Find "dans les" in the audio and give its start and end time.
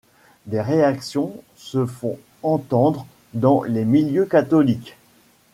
3.35-3.85